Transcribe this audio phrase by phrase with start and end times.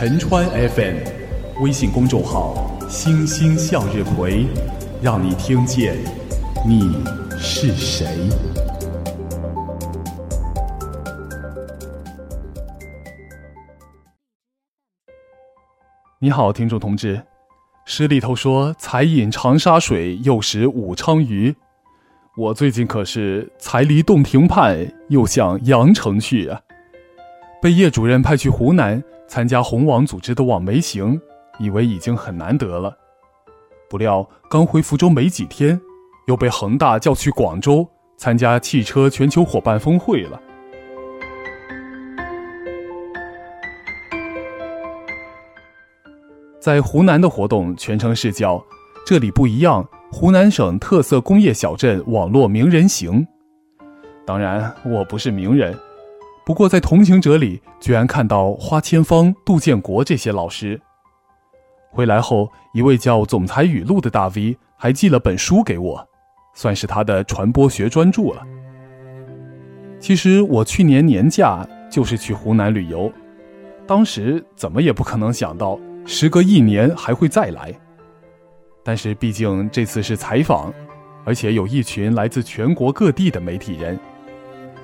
[0.00, 0.96] 陈川 FM，
[1.62, 4.46] 微信公众号“星星向日葵”，
[5.02, 5.94] 让你听见
[6.66, 6.96] 你
[7.38, 8.08] 是谁。
[16.18, 17.22] 你好，听众同志，
[17.84, 21.54] 诗里头说“才饮长沙水，又食武昌鱼”，
[22.38, 26.58] 我最近可是才离洞庭畔，又向阳城去啊！
[27.60, 31.20] 被叶主任派去湖南参加红网组织的网媒行，
[31.58, 32.96] 以为已经很难得了，
[33.88, 35.78] 不料刚回福州没几天，
[36.26, 40.40] 又被恒大叫去广州参加汽车全球伙伴峰会了。
[46.58, 48.62] 在湖南的活动全称是叫
[49.04, 53.26] “这里不一样”湖南省特色工业小镇网络名人行。
[54.26, 55.74] 当然，我不是名人，
[56.50, 60.80] 不过在同行者里居然看到花千芳、杜建国这些老师。
[61.92, 66.04] 回来后，一位叫“总裁语录”的大 V 还寄了本书给我，
[66.52, 68.44] 算是他的传播学专著了。
[70.00, 73.12] 其实我去年年假就是去湖南旅游，
[73.86, 75.78] 当时怎么也不可能想到。
[76.04, 77.72] 时隔一年还会再来，
[78.82, 80.74] 但是毕竟这次是采访，
[81.24, 83.96] 而且有一群来自全国各地的媒体人，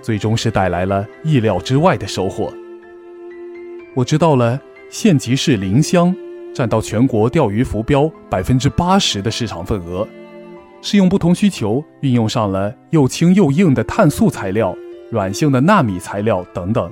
[0.07, 2.55] 最终是带来了意料之外的收获。
[3.93, 4.57] 我知道了，
[4.89, 6.15] 县级市临湘
[6.55, 10.07] 占到全国钓鱼浮标百分之八十的市场份额，
[10.81, 14.73] 是用不同需求运用上了又轻又硬的碳素材料、
[15.11, 16.89] 软性的纳米材料等等。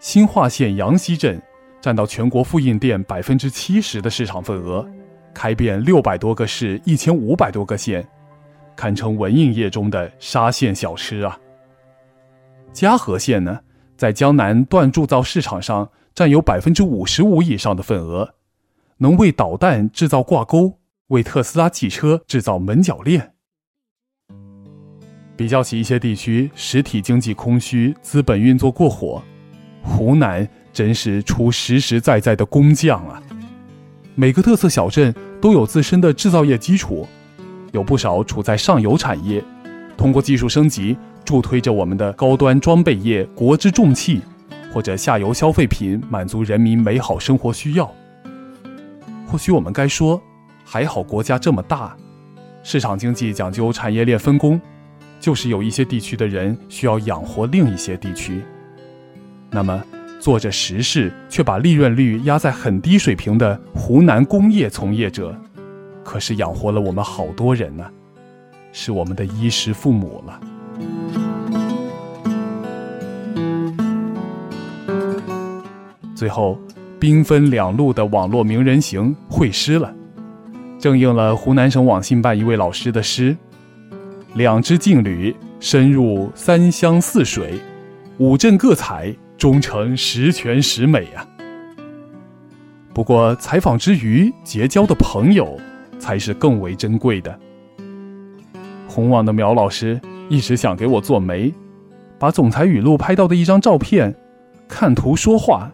[0.00, 1.38] 新化县杨溪镇。
[1.82, 4.88] 占到全国复印店百分之七十的市场份额，
[5.34, 8.02] 开遍六百多个市、一千五百多个县，
[8.74, 11.38] 堪称文印业中的沙县小吃啊。
[12.74, 13.60] 嘉禾县呢，
[13.96, 18.34] 在江南锻铸造市场上占有百分之五十五以上的份额，
[18.98, 23.32] 能为导弹制造挂钩，为特斯拉汽车制造门铰链。
[25.36, 29.22] 比较起一些地区实体经济空虚、资本运作过火，
[29.82, 30.46] 湖南。
[30.74, 33.22] 真是出实实在在的工匠啊！
[34.16, 37.06] 每个特色小镇都有自身的制造业基础，
[37.70, 39.40] 有不少处在上游产业，
[39.96, 44.20] 通过技术升级助推着我们的高端装备业国之重器，
[44.72, 47.90] 或者下游消费品满足人民美好生活需要。
[49.26, 50.20] 或许我们该说，
[50.64, 51.96] 还好国家这么大，
[52.62, 54.60] 市场经济讲究产业链分工，
[55.18, 58.42] 就是有一些地区的人需要养活另一些地区，
[59.50, 59.82] 那么。
[60.20, 65.38] 做着实事却把利润率压在很低水平的湖南工业从业者，
[66.02, 67.84] 可是养活了我们好多人呢，
[68.72, 70.40] 是我们的衣食父母了。
[76.24, 76.58] 最后，
[76.98, 79.94] 兵分两路的网络名人行会师了，
[80.78, 83.36] 正应了湖南省网信办一位老师的诗
[84.32, 87.60] ：“两支劲旅深入三湘四水，
[88.16, 91.26] 五镇各采。”终成十全十美呀！
[92.94, 95.58] 不过采访之余结交的朋友，
[95.98, 97.38] 才是更为珍贵的。
[98.88, 101.52] 红网的苗老师一直想给我做媒，
[102.18, 104.14] 把总裁语录拍到的一张照片，
[104.68, 105.70] 看图说话，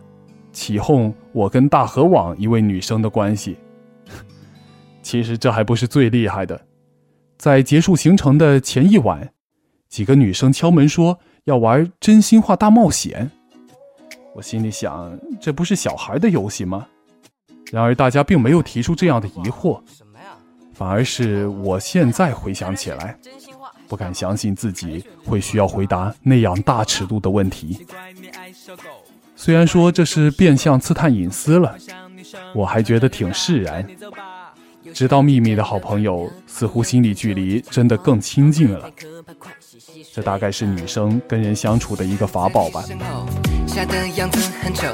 [0.52, 3.56] 起哄我跟大河网一位女生的关系。
[5.02, 6.60] 其实这还不是最厉害的，
[7.38, 9.32] 在结束行程的前一晚，
[9.88, 13.30] 几个女生敲门说要玩真心话大冒险。
[14.34, 16.86] 我心里想，这不是小孩的游戏吗？
[17.72, 19.80] 然而大家并没有提出这样的疑惑，
[20.72, 23.18] 反而是我现在回想起来，
[23.88, 27.86] 不敢相信自己会需要回答那样大尺度的问题。
[29.42, 31.74] 虽然说这是变相刺探隐私了，
[32.54, 33.86] 我还觉得挺释然。
[34.92, 38.90] 知道秘密的好朋友，似乎心理距离真的更亲近了。
[40.12, 42.84] 这大概是女生跟人相处的一个法宝吧。
[43.66, 44.86] 下的样子很丑，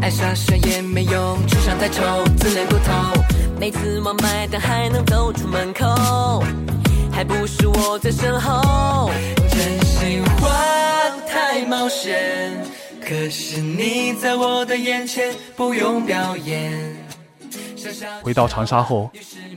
[0.00, 2.02] 爱耍帅也没用，智商太丑，
[2.38, 3.22] 自恋过头。
[3.60, 6.42] 每次忘买单还能走出门口，
[7.12, 9.10] 还不是我在身后。
[9.50, 10.48] 真心话
[11.28, 12.58] 太冒险，
[13.06, 16.96] 可是你在我的眼前不用表演。
[18.22, 19.10] 回到长沙后，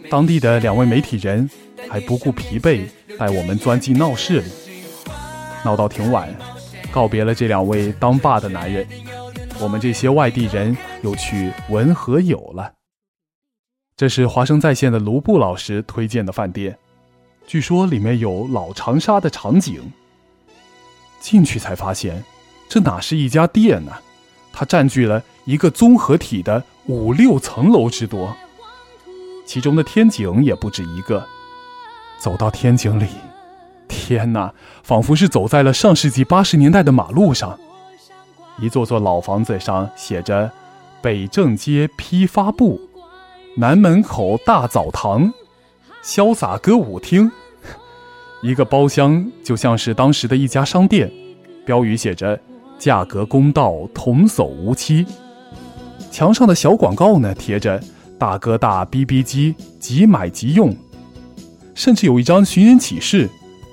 [0.09, 1.49] 当地的两位媒体人
[1.89, 2.87] 还不顾疲惫，
[3.17, 4.51] 带我们钻进闹市里，
[5.63, 6.33] 闹到挺晚。
[6.91, 8.87] 告别了这两位当爸的男人，
[9.59, 12.73] 我们这些外地人又去文和友了。
[13.95, 16.77] 这是华生在线的卢布老师推荐的饭店，
[17.45, 19.91] 据说里面有老长沙的场景。
[21.19, 22.23] 进去才发现，
[22.67, 23.91] 这哪是一家店呢？
[24.51, 28.35] 它占据了一个综合体的五六层楼之多，
[29.45, 31.25] 其中的天井也不止一个。
[32.17, 33.07] 走到天井里，
[33.87, 34.53] 天哪，
[34.83, 37.59] 仿佛是走在了上世纪八十年代的马路上。
[38.59, 40.49] 一座座老房子上写着
[41.03, 42.79] “北正街批发部
[43.57, 45.33] ”“南门口大澡堂
[46.01, 47.29] ”“潇洒歌舞厅”。
[48.41, 51.11] 一个包厢就像是当时的一家商店，
[51.65, 52.39] 标语写着
[52.77, 55.05] “价格公道，童叟无欺”。
[56.11, 57.81] 墙上的小广告呢，贴着
[58.17, 60.75] “大哥大 BB 机，即买即用”。
[61.75, 63.29] 甚至有一张寻人启事，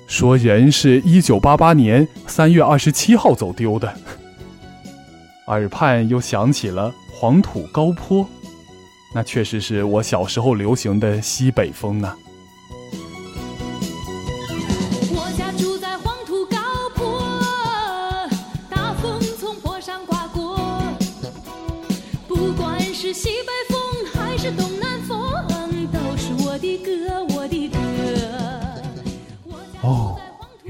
[0.08, 3.92] 说人是一九八八年三月二十七号走丢的。
[5.46, 8.26] 耳畔又响起了黄土高坡，
[9.14, 12.12] 那确实是我小时候流行的西北风呢。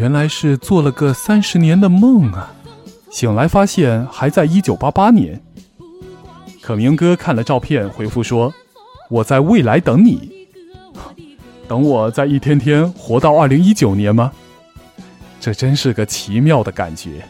[0.03, 2.53] 原来是做了个三十年的梦啊！
[3.09, 5.41] 醒来发现还在一九八八年。
[6.61, 8.53] 可明哥看了照片回复说
[9.09, 10.49] ：“我在未来等你，
[11.69, 14.33] 等我在一天天活到二零一九年吗？
[15.39, 17.25] 这真是个奇妙的感觉。”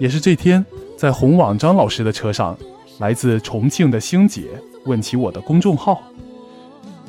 [0.00, 0.64] 也是这天，
[0.96, 2.56] 在红网张老师的车上，
[2.98, 4.44] 来自重庆的星姐
[4.86, 6.00] 问起我的公众号。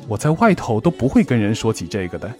[0.06, 2.30] 我在外头都不会跟人说起这个的，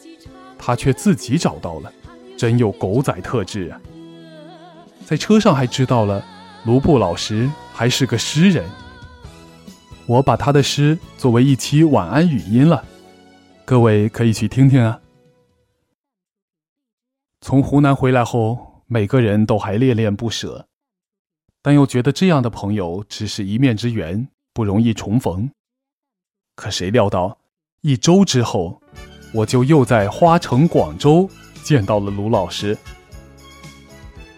[0.64, 1.92] 他却自己找到了，
[2.38, 3.80] 真有狗仔特质啊！
[5.04, 6.24] 在车上还知道了，
[6.64, 8.64] 卢布老师还是个诗人。
[10.06, 12.84] 我把他的诗作为一期晚安语音了，
[13.64, 15.00] 各位可以去听听啊。
[17.40, 20.68] 从湖南回来后，每个人都还恋恋不舍，
[21.60, 25.50] 但又觉得这样的朋友只是一面之缘，不容易重逢。
[26.54, 27.38] 可谁料到，
[27.80, 28.81] 一周之后，
[29.32, 31.28] 我就又在花城广州
[31.62, 32.76] 见到了卢老师。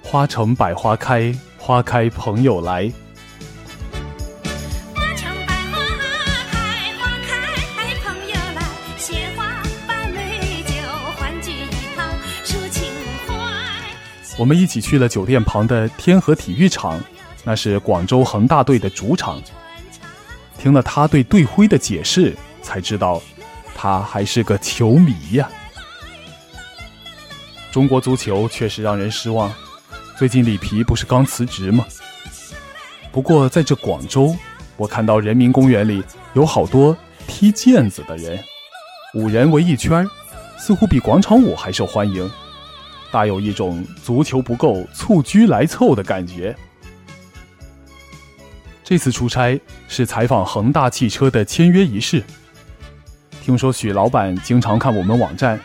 [0.03, 2.93] 花城百花开，花开朋友来。
[4.95, 5.81] 花城百花
[6.47, 8.63] 开，花开朋友来，
[8.97, 10.75] 鲜花把美酒，
[11.17, 12.09] 欢聚一堂
[12.45, 12.85] 抒情
[13.27, 13.35] 怀。
[14.39, 17.01] 我们一起去了酒店旁的天河体育场，
[17.43, 19.43] 那是广州恒大队的主场。
[20.57, 23.21] 听了他对队徽的解释，才知道
[23.85, 25.47] 他还是个球迷呀。
[27.71, 29.53] 中国足球确实让人失望。
[30.17, 31.85] 最近里皮不是刚辞职吗？
[33.13, 34.35] 不过在这广州，
[34.79, 36.03] 我看到人民公园里
[36.33, 36.97] 有好多
[37.27, 38.43] 踢毽子的人，
[39.13, 40.09] 五人围一圈，
[40.57, 42.31] 似乎比广场舞还受欢迎，
[43.13, 46.57] 大有一种足球不够蹴鞠来凑的感觉。
[48.83, 52.25] 这次出差是采访恒大汽车的签约仪式，
[53.45, 55.61] 听说许老板经常看我们网站，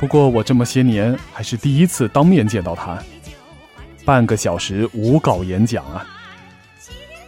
[0.00, 2.98] 不过我这么些年还是第一次当面见到他。
[4.04, 6.04] 半个小时无稿演讲啊！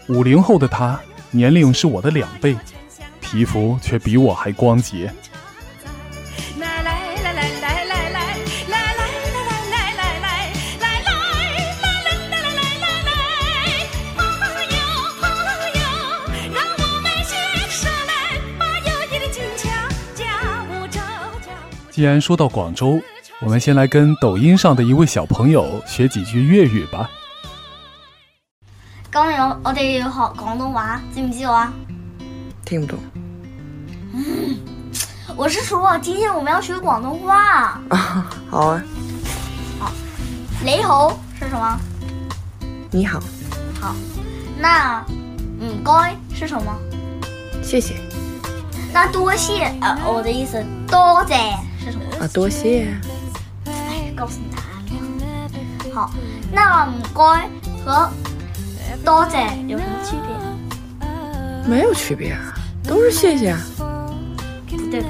[0.08, 0.98] 五零后的他，
[1.30, 2.56] 年龄是我的两倍，
[3.20, 5.08] 皮肤却比我还光洁。
[21.96, 23.00] 既然说到广州。
[23.40, 27.08] 我们先来跟抖音上的一位小朋友学几句粤语吧。
[29.10, 31.72] 今日我我哋要學廣東話，知唔知道啊？
[32.66, 32.98] 听不懂
[34.12, 34.58] 嗯
[35.36, 37.80] 我是说，今天我们要学广东话。
[37.88, 38.30] 啊。
[38.50, 38.82] 好啊，
[39.78, 39.90] 好
[40.62, 41.80] 你好是什么？
[42.90, 43.18] 你好，
[43.80, 43.96] 好，
[44.58, 45.02] 那
[45.60, 46.74] 唔該是什么？
[47.62, 47.94] 谢谢
[48.92, 51.54] 那多谢呃，我的意思多謝
[51.86, 52.24] 是什麼？
[52.24, 52.92] 啊，多谢。
[53.66, 55.94] 哎，告诉你答案了。
[55.94, 56.10] 好，
[56.52, 57.48] 那唔该
[57.84, 58.10] 和
[59.04, 59.38] 多谢
[59.68, 61.08] 有什么区别？
[61.68, 63.60] 没有区别啊，都是谢谢啊。
[64.68, 65.06] 不对不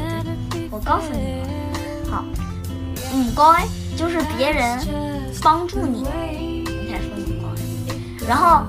[0.50, 1.48] 对，我告诉你了。
[2.10, 2.24] 好，
[3.14, 3.66] 唔该
[3.96, 4.78] 就是别人
[5.42, 8.26] 帮助你，你才说唔该。
[8.28, 8.66] 然后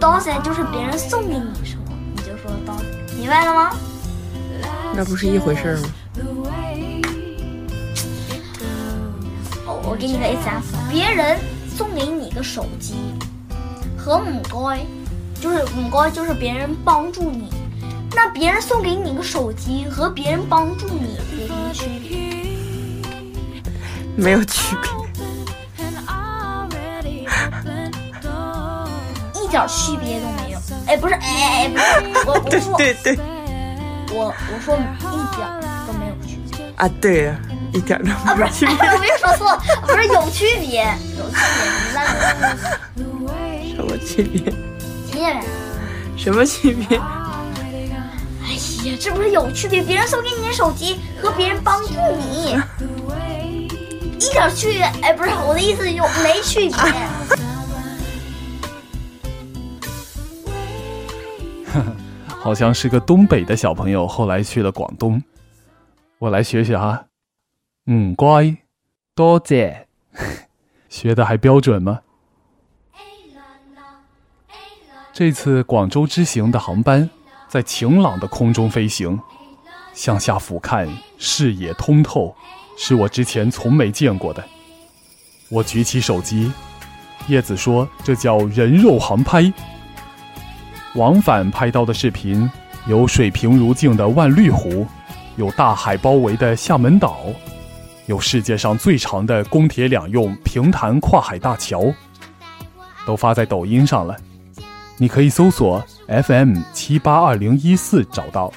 [0.00, 1.84] 多谢就是别人送给你什么，
[2.16, 3.70] 你就说多謝，明白了吗？
[4.94, 5.88] 那不是一回事儿吗？
[9.86, 11.38] 我我给你个 example，别人
[11.76, 12.96] 送给你个手机，
[13.96, 14.84] 和唔该，
[15.40, 17.48] 就是唔该就是别人帮助你，
[18.14, 22.18] 那别人送给你个手机和别人帮助你有什么区别？
[24.16, 24.90] 没有区别。
[29.40, 30.58] 一点区别都没有。
[30.86, 31.84] 哎，不是，哎哎哎，不是，
[32.26, 33.16] 我我对说对对
[34.12, 34.78] 我我说一
[35.36, 35.46] 点
[35.86, 37.38] 都没有区别啊，对呀，
[37.72, 40.84] 一点都啊，不是，我没说错了，不是有区别，
[41.18, 41.36] 有区
[43.62, 44.40] 别， 什么区别？
[45.10, 45.42] 听见没？
[46.16, 46.98] 什么区别？
[48.46, 48.52] 哎
[48.84, 49.82] 呀，这不是有区别？
[49.82, 52.56] 别人送给你的手机和别人帮助你，
[54.18, 56.76] 一点区别，哎，不是我的意思有没区别？
[62.26, 65.22] 好像是个东北的小朋友，后来去了广东。
[66.18, 67.04] 我来学学哈，
[67.88, 68.56] 嗯，乖，
[69.14, 69.86] 多谢，
[70.88, 72.00] 学的还标准吗？
[75.12, 77.08] 这次广州之行的航班
[77.48, 79.20] 在晴朗的空中飞行，
[79.94, 82.34] 向下俯瞰，视野通透，
[82.76, 84.42] 是我之前从没见过的。
[85.48, 86.52] 我举起手机，
[87.28, 89.52] 叶子说这叫人肉航拍。
[90.96, 92.50] 往返拍到的视频
[92.88, 94.84] 有水平如镜的万绿湖，
[95.36, 97.18] 有大海包围的厦门岛，
[98.06, 101.92] 有世界上最长的公铁两用平潭跨海大桥，
[103.04, 104.16] 都发在抖音上了。
[104.96, 108.52] 你可以搜索 FM 七八二零一四找到。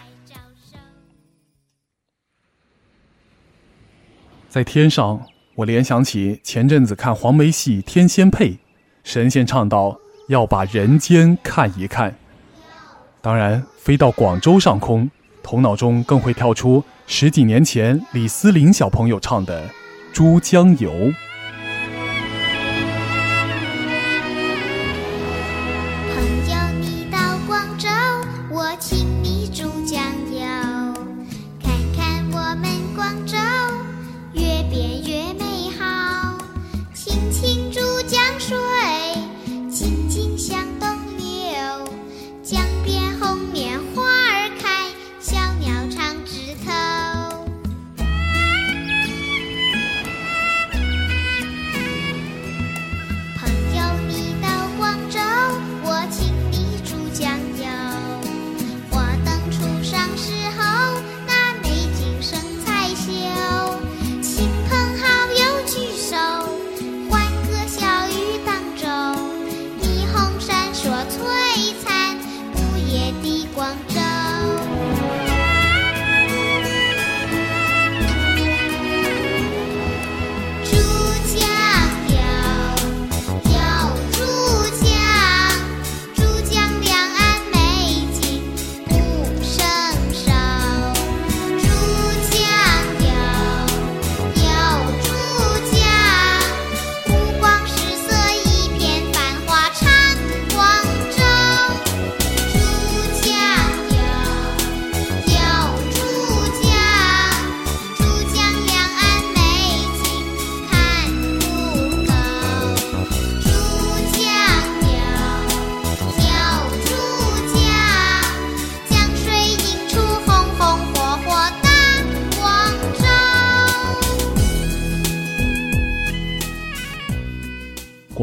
[4.48, 5.26] 在天上，
[5.56, 8.52] 我联想起前阵子看黄梅戏《天仙配》，
[9.04, 12.16] 神仙唱道要把人间看一看。
[13.20, 15.10] 当然，飞到广州上空，
[15.42, 19.68] 头脑中更会跳出十几年前李思琳小朋友唱的
[20.14, 20.92] 《珠江游》。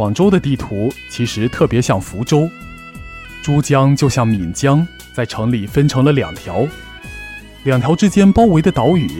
[0.06, 2.48] 广州的地图其实特别像福州，
[3.42, 6.64] 珠江就像闽江，在城里分成了两条，
[7.64, 9.10] 两条之间包围的岛屿，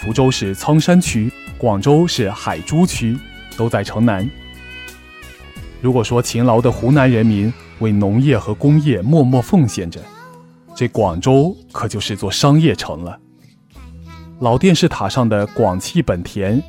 [0.00, 3.18] 福州是苍山区，广州是海珠区，
[3.54, 4.26] 都在城南。
[5.82, 10.00] 如果说勤劳的湖南人民为农业和工业默默奉献着，
[10.74, 13.20] 这广州可就是座商业城了。
[14.38, 16.62] 老电视塔上的广汽本田，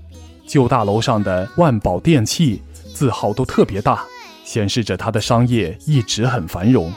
[0.46, 2.62] 旧大楼上的万宝电器，
[3.02, 4.04] 字号都特别大，
[4.44, 6.94] 显示着他的商业一直很繁荣。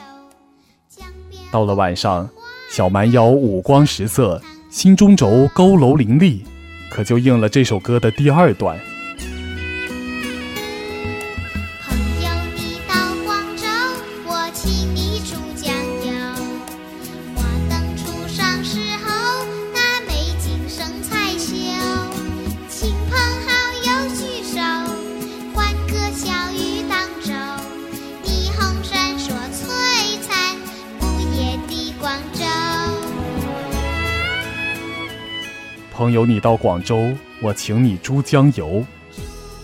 [1.50, 2.28] 到了晚上，
[2.70, 6.44] 小蛮腰五光十色，心中轴高楼林立，
[6.90, 8.78] 可就应了这首歌的第二段。
[35.94, 38.84] 朋友，你到广州，我请你珠江游。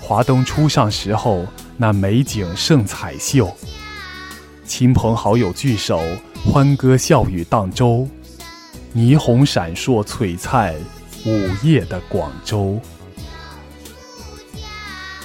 [0.01, 1.45] 华灯初上时候，
[1.77, 3.53] 那美景胜彩绣。
[4.65, 6.01] 亲朋好友聚首，
[6.45, 8.07] 欢歌笑语荡舟。
[8.95, 10.73] 霓虹闪烁璀璨，
[11.27, 12.81] 午夜的广州。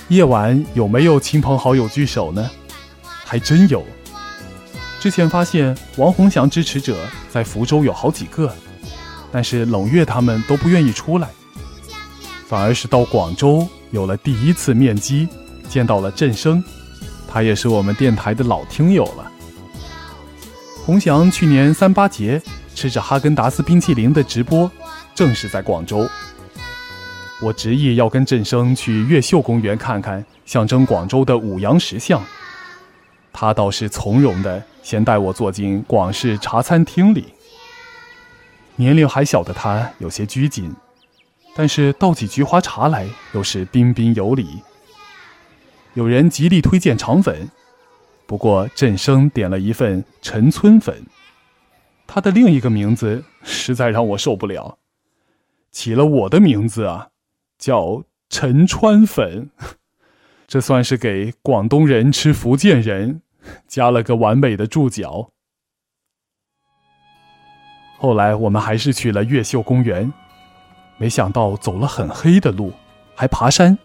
[0.08, 2.50] 夜晚有没有亲朋好友聚首呢？
[3.04, 3.86] 还真有，
[5.00, 6.98] 之前发现王洪祥支持者
[7.30, 8.52] 在福州有好几个，
[9.32, 11.30] 但是冷月他们都不愿意出来，
[12.48, 15.28] 反而是到广州有了第一次面基，
[15.68, 16.64] 见到了振声，
[17.28, 19.32] 他也是我们电台的老听友了。
[20.86, 22.42] 洪祥去年三八节
[22.76, 24.72] 吃着哈根达斯冰淇淋的直播，
[25.14, 26.08] 正是在广州。
[27.42, 32.24] 我执意要跟振声去越秀公园看看象征广州的五羊石像，
[33.34, 37.26] 他倒是从容的先带我坐进广式茶餐厅里。
[38.78, 40.74] 年龄还小的他有些拘谨，
[41.56, 44.62] 但是倒起菊花茶来又是彬彬有礼。
[45.94, 47.50] 有人极力推荐肠粉，
[48.26, 51.06] 不过振声点了一份陈村粉，
[52.06, 54.78] 他的另一个名字实在让我受不了，
[55.72, 57.10] 起了我的名字啊。
[57.58, 59.50] 叫陈川粉，
[60.46, 63.22] 这算是给广东人吃福建人
[63.66, 65.32] 加了个完美的注脚。
[67.98, 70.12] 后来我们还是去了越秀公园，
[70.98, 72.74] 没想到走了很黑的路，
[73.16, 73.78] 还爬山，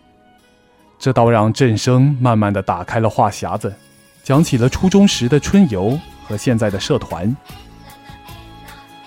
[0.99, 3.75] 这倒让振声慢慢的打开了话匣子，
[4.23, 7.35] 讲起了初中时的春游和现在的社团。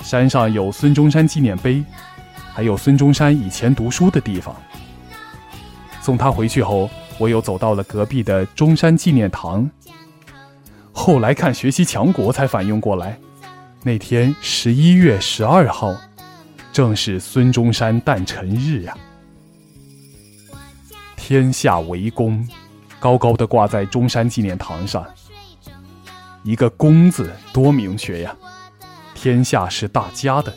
[0.02, 1.84] 山上有孙中山纪念碑。
[2.56, 4.56] 还有孙中山以前读书的地方。
[6.04, 9.68] 送他回去后，我又走到了隔壁的中山纪念堂。
[10.92, 13.18] 后来看学习强国才反应过来，
[13.86, 15.94] 那天十一月十二号，
[16.72, 18.98] 正是孙中山诞辰日呀。
[21.18, 22.48] 天下为公，
[22.98, 25.06] 高高的挂在中山纪念堂上。
[26.44, 28.34] 一个“公”字多明确呀！
[29.14, 30.54] 天下是大家的。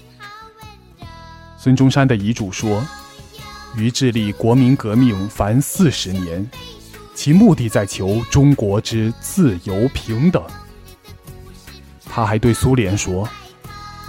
[1.59, 2.81] 孙中山的遗嘱说
[3.77, 6.49] ：“于致力国民革命凡四十年，
[7.13, 10.41] 其目的在求中国之自由平等。”
[12.17, 13.29] 他还对苏联说：“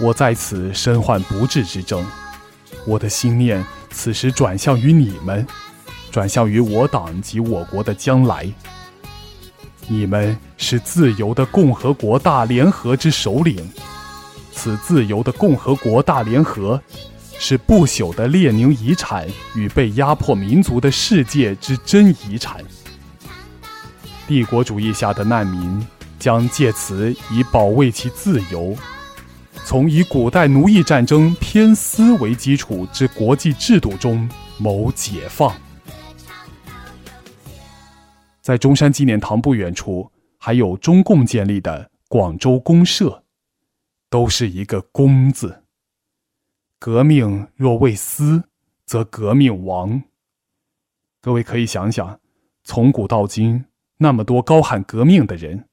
[0.00, 2.02] 我在此身患不治之症，
[2.86, 5.46] 我的心念此时转向于你们，
[6.10, 8.50] 转向于我党及我国的将来。
[9.88, 13.70] 你们是自由的共和国大联合之首领，
[14.52, 16.82] 此自由的共和国大联合。”
[17.38, 22.64] 是不朽的列宁遗产与被压迫民族的世界之真遗产。
[24.26, 25.86] 帝国主义下的难民
[26.18, 28.76] 将借此以保卫其自由，
[29.64, 34.28] 从以古代奴役战争偏私为基础之国际制度中
[34.58, 35.54] 谋解放。
[38.40, 43.22] 在中山纪念堂不远处，还有中共建立的广州公社，
[44.08, 45.64] 都是一个“公”字。
[46.78, 48.42] 革命若为私，
[48.86, 50.02] 则革命亡。
[51.20, 52.18] 各位可以想想，
[52.64, 53.66] 从古到今，
[53.98, 55.67] 那么多高喊革命的人，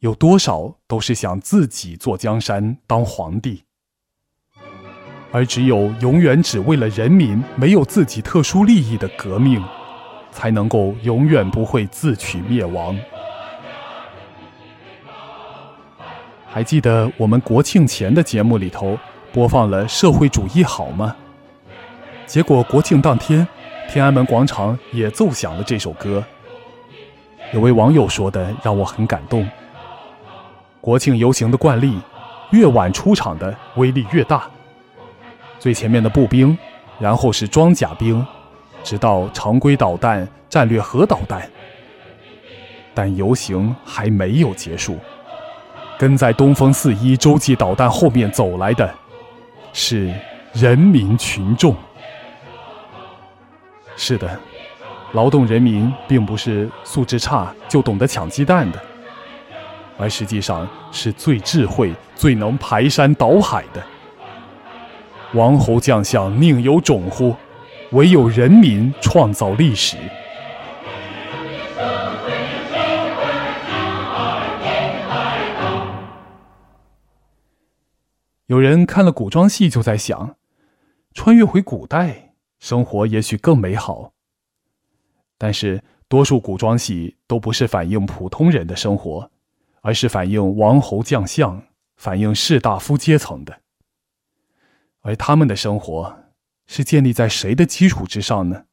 [0.00, 3.64] 有多少都是想自己坐江山当皇帝？
[5.32, 9.62] 而只有永远只为了人民，没有自己特殊利益的革命，
[10.30, 12.98] 才能够永远不会自取灭亡。
[16.46, 18.98] 还记得我们国庆前的节目里头？
[19.32, 21.14] 播放了《社会主义好吗》，
[22.26, 23.46] 结果国庆当天，
[23.86, 26.24] 天安门广场也奏响了这首歌。
[27.52, 29.46] 有位网友说的让我很感动。
[30.86, 31.98] 国庆游行的惯例，
[32.50, 34.48] 越晚出场的威力越大。
[35.58, 36.56] 最前面的步兵，
[37.00, 38.24] 然后是装甲兵，
[38.84, 41.42] 直到常规导弹、战略核导弹。
[42.94, 44.96] 但游行还没有结束，
[45.98, 48.88] 跟在东风四一洲际导弹后面走来的。
[49.72, 50.14] 是
[50.52, 51.74] 人民群众。
[53.96, 54.38] 是的，
[55.14, 58.80] 劳动人民并不是素质差就懂得抢鸡蛋的，
[59.98, 63.82] 而实际上是最智慧、最能排山倒海的。
[65.34, 67.34] 王侯将相宁有种乎？
[67.92, 69.96] 唯有人民创造历史。
[78.46, 80.36] 有人看了古装戏，就在想，
[81.14, 84.12] 穿越回古代，生活也许更美好。
[85.36, 89.30] 但是，多数古装戏都不是反映普通人的生活，
[89.86, 91.62] 而是反映王侯将相、
[91.94, 93.60] 反映士大夫阶层的。
[95.02, 96.24] 而他们的生活
[96.66, 98.64] 是建立在谁的基础之上呢？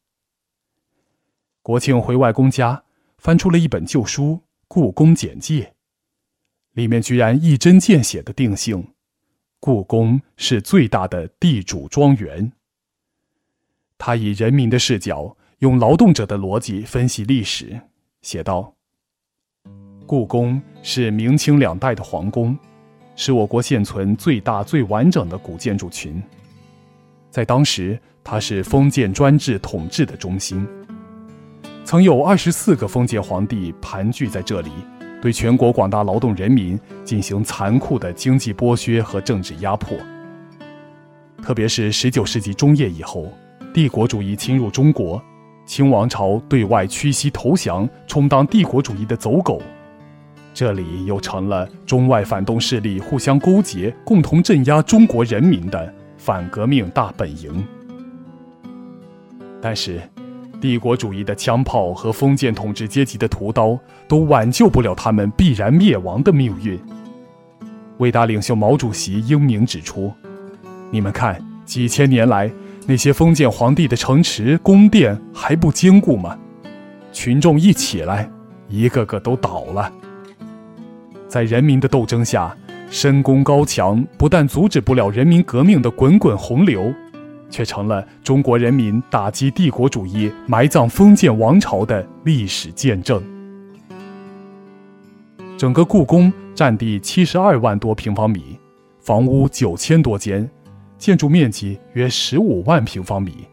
[1.62, 2.86] 国庆回外公家，
[3.20, 5.66] 翻出了一本旧书《故宫简介》，
[6.72, 8.96] 里面居然一针见血的定性。
[9.60, 12.52] 故宫是最大的地主庄园。
[14.00, 17.82] 他以人民的视角，用劳动者的逻辑分析历史，
[18.24, 18.76] 写道
[20.06, 22.58] ：“故宫是明清两代的皇宫，
[23.16, 26.22] 是我国现存最大最完整的古建筑群。
[27.32, 30.68] 在当时，它是封建专制统治的中心，
[31.84, 34.72] 曾有二十四个封建皇帝盘踞在这里，
[35.22, 39.98] 对全国广大劳动人民进行残酷的经济剥削和政治压迫。
[41.42, 43.28] 特别是十九世纪中叶以后，
[43.74, 45.22] 帝国主义侵入中国，
[45.66, 49.62] 清王朝对外屈膝投降，充当帝国主义的走狗，
[50.54, 57.66] 这里又成了中外反动势力互相勾结、共同镇压中国人民的反革命大本营。
[59.62, 60.00] 但是，
[60.62, 66.80] 帝国主义的枪炮和封建统治阶级的屠刀都挽救不了他们必然灭亡的命运。
[67.98, 70.14] 伟大领袖毛主席英明指出。
[70.92, 72.52] 你们看，几千年来，
[72.86, 76.38] 那些封建皇帝的城池、宫殿还不坚固吗？
[77.12, 78.30] 群众一起来，
[78.68, 79.92] 一个个都倒了。
[81.34, 82.56] 在人民的斗争下，
[82.92, 86.94] 深宫高墙不但阻止不了人民革命的滚滚洪流，
[87.50, 93.20] 却成了中国人民打击帝国主义、埋葬封建王朝的历史见证。
[95.58, 98.60] 整个故宫占地七十二万多平方米，
[99.00, 100.48] 房屋九千多间。
[101.00, 103.48] 建筑面积约十五万平方米，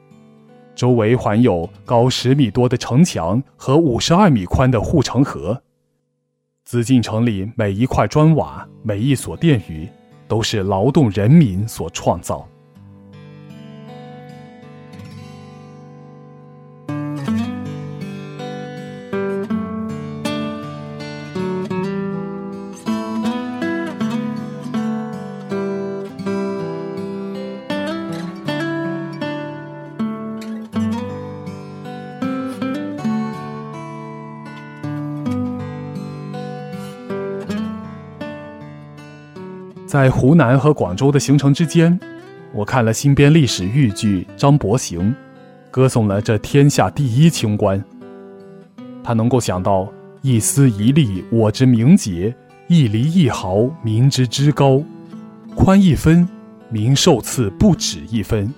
[0.75, 5.63] 周围环有高十米多的城墙和五十二米宽的护城河。
[6.71, 9.89] 紫禁城里每一块砖瓦、每一所殿宇，
[10.29, 12.47] 都是劳动人民所创造。
[40.03, 42.01] 在湖南和广州的行程之间，
[42.55, 45.11] 我看了新编历史豫剧《张伯行》，
[45.71, 47.85] 歌颂了这天下第一清官。
[49.05, 49.87] 他能够想到
[50.23, 52.35] 一丝一粒我之名节，
[52.67, 54.83] 一厘一毫民之之高，
[55.55, 56.27] 宽一分，
[56.71, 58.49] 民受赐不止一分；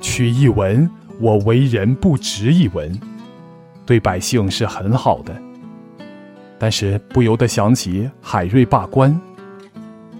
[0.00, 2.92] 取一文，我为人不值一文。
[3.86, 5.32] 对百姓是很好的，
[6.58, 9.16] 但是不由得想起海瑞罢官。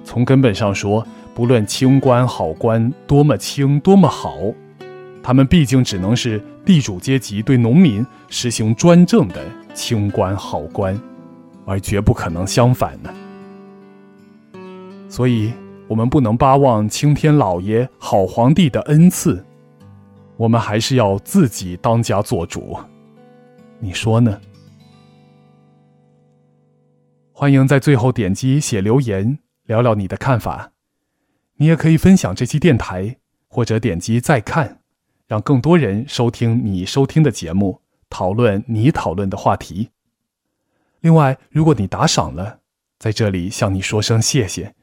[0.05, 4.37] 从根本上说，不论清官好官多么清多么好，
[5.23, 11.01] 他们毕竟只能是地主阶级对农民实行专政的清官好官，
[11.64, 13.12] 而绝不可能相反呢。
[15.09, 15.53] 所以，
[15.88, 19.45] 我们不能巴望青天老爷好皇帝的恩赐，
[20.37, 22.77] 我们还是要自己当家做主。
[23.79, 24.40] 你说呢？
[27.33, 29.38] 欢迎在最后点击写留言。
[29.64, 30.72] 聊聊你的看法，
[31.57, 33.16] 你也可以分享这期电台，
[33.48, 34.81] 或者点击再看，
[35.27, 39.90] 让更多人收听你收听的节目，讨论你讨论的话题。
[41.00, 42.61] 另外，如果你打赏了，
[42.98, 44.74] 在这里向你说声谢谢，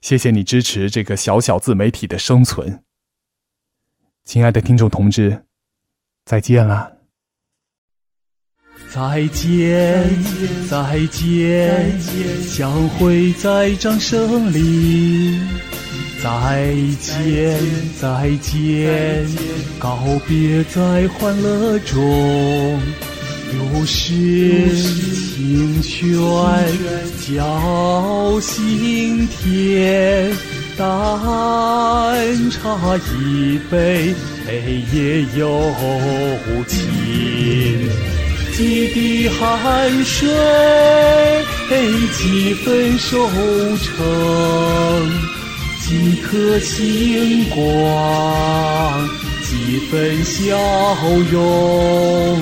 [0.00, 2.82] 谢谢你支持这个小小自媒体的生存。
[4.24, 5.44] 亲爱的听众同志，
[6.24, 6.93] 再见了。
[8.94, 10.08] 再见，
[10.70, 12.00] 再见，
[12.46, 15.36] 相会在掌声里。
[16.22, 17.58] 再见，
[18.00, 19.26] 再见，
[19.80, 22.80] 告别在欢乐中。
[23.74, 26.06] 有时清泉
[27.26, 30.30] 叫心田，
[30.76, 30.86] 淡
[32.48, 34.14] 茶一杯
[34.92, 35.48] 也有
[36.68, 38.13] 情。
[38.56, 40.28] 几滴汗水，
[42.16, 43.28] 几分收
[43.78, 43.92] 成；
[45.82, 49.08] 几颗星光，
[49.42, 50.56] 几分笑
[51.32, 52.40] 容。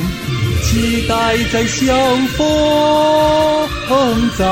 [0.64, 2.38] 期待再相逢，
[4.36, 4.44] 再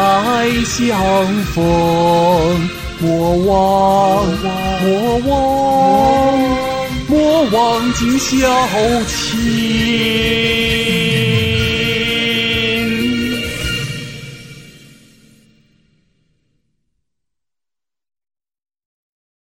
[0.65, 2.71] 相逢。
[3.01, 4.27] 莫忘，
[4.83, 5.31] 莫忘，
[7.07, 8.39] 莫忘今宵
[9.07, 10.60] 情。